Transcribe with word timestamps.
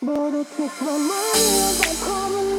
But 0.00 0.32
it 0.32 0.46
takes 0.56 0.80
my 0.80 0.96
money 0.96 1.58
as 1.66 1.80
I'm 1.84 1.96
coming. 2.06 2.57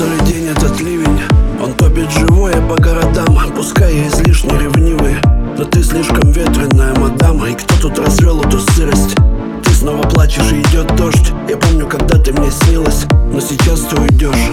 Который 0.00 0.32
день 0.32 0.46
этот 0.46 0.80
ливень. 0.80 1.20
Он 1.62 1.74
топит 1.74 2.10
живое 2.10 2.58
по 2.66 2.74
городам 2.76 3.38
Пускай 3.54 3.94
я 3.94 4.08
излишне 4.08 4.58
ревнивый. 4.58 5.16
Но 5.58 5.64
ты 5.64 5.82
слишком 5.82 6.32
ветреная, 6.32 6.94
мадам 6.94 7.44
И 7.44 7.52
кто 7.52 7.74
тут 7.76 7.98
развел 7.98 8.40
эту 8.40 8.60
сырость? 8.72 9.14
Ты 9.62 9.74
снова 9.74 10.00
плачешь 10.08 10.52
и 10.52 10.62
идет 10.62 10.96
дождь. 10.96 11.34
Я 11.50 11.58
помню, 11.58 11.86
когда 11.86 12.16
ты 12.16 12.32
мне 12.32 12.50
снилась 12.50 13.04
Но 13.30 13.40
сейчас 13.40 13.80
ты 13.80 14.00
уйдешь. 14.00 14.52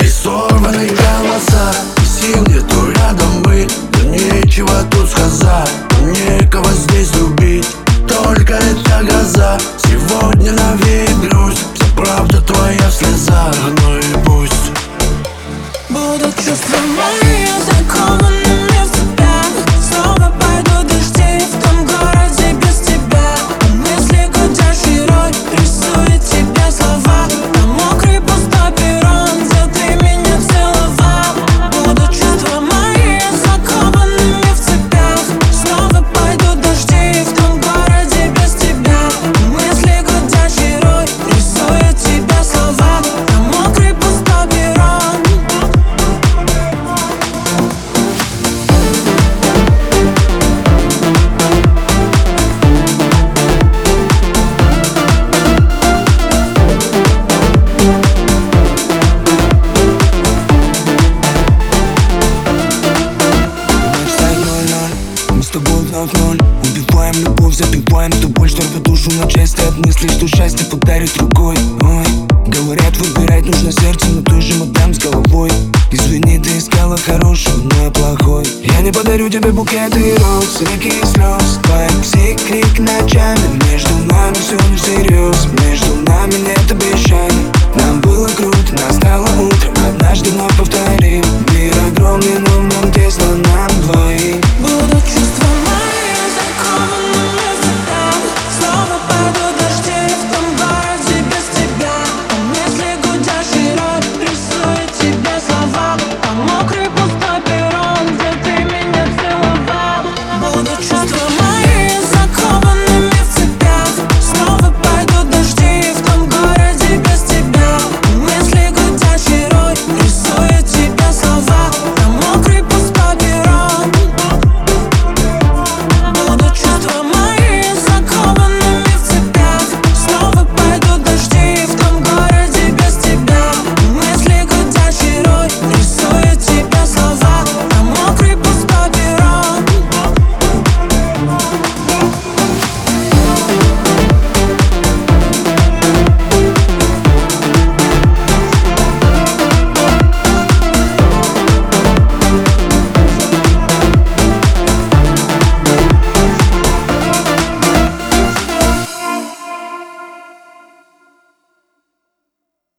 И 0.00 0.06
сорванные 0.06 0.90
голоса 0.90 1.72
И 1.96 2.04
сил 2.04 2.42
нету 2.48 2.90
рядом 2.98 3.42
быть. 3.44 3.74
Да 3.92 4.08
нечего 4.10 4.74
тут 4.90 5.08
сказать 5.08 5.70
Некого 6.02 6.70
здесь 6.70 7.16
любить. 7.16 7.66
Только 8.06 8.52
это 8.52 9.04
гроза. 9.04 9.56
Сегодня 9.78 10.52
навеет 10.52 11.30
грусть 11.30 11.64
Вся 11.72 11.86
правда 11.96 12.42
твоя 12.42 12.90
в 12.90 12.92
слезах 12.92 13.54
my 16.92 17.12
ears 17.24 17.68
are 17.74 17.88
calling 17.88 18.43
вновь 66.04 66.12
ноль 66.20 66.38
Убиваем 66.62 67.14
любовь, 67.22 67.54
забиваем 67.54 68.12
ту 68.12 68.28
боль 68.28 68.48
Что 68.48 68.62
рвет 68.62 68.82
душу 68.82 69.10
на 69.12 69.30
части 69.30 69.60
от 69.60 69.76
мыслей 69.78 70.08
Что 70.08 70.26
счастье 70.28 70.66
подарит 70.66 71.12
другой. 71.14 71.56
Ой, 71.80 72.04
говорят, 72.46 72.96
выбирать 72.96 73.46
нужно 73.46 73.72
сердце 73.72 74.06
Но 74.08 74.22
ты 74.22 74.40
же 74.40 74.54
мадам 74.54 74.94
с 74.94 74.98
головой. 74.98 75.50
Извини, 75.90 76.38
ты 76.38 76.58
искала 76.58 76.96
хорошего, 76.96 77.56
но 77.62 77.84
я 77.84 77.90
плохой. 77.90 78.44
Я 78.62 78.80
не 78.80 78.92
подарю 78.92 79.28
тебе 79.28 79.52
букеты 79.52 80.16
роз 80.16 80.60
Реки 80.60 80.92
слез 81.04 81.60
Твоих 81.62 82.40
крик 82.46 82.78
ночами 82.78 83.53